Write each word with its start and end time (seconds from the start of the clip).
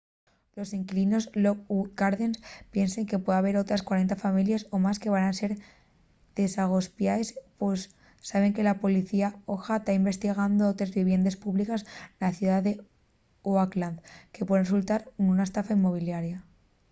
los 0.59 0.69
inquilinos 0.79 1.25
en 1.33 1.43
lockwood 1.45 1.89
gardens 2.01 2.37
piensen 2.75 3.07
que 3.09 3.21
pue 3.23 3.33
haber 3.35 3.55
otres 3.63 3.81
40 3.89 4.15
families 4.23 4.63
o 4.75 4.77
más 4.85 4.97
que 5.01 5.13
van 5.15 5.35
ser 5.41 5.51
desagospiaes 6.39 7.29
pos 7.59 7.79
saben 8.31 8.55
que 8.55 8.67
la 8.69 8.79
policía 8.83 9.27
oha 9.55 9.77
ta 9.85 9.97
investigando 10.01 10.63
otres 10.73 10.95
viviendes 10.99 11.39
públiques 11.43 11.81
na 12.19 12.29
ciudá 12.37 12.57
d’oakland 12.63 13.97
que 14.33 14.45
puen 14.47 14.63
resultar 14.65 15.01
nuna 15.25 15.47
estafa 15.47 15.77
inmobiliaria 15.79 16.39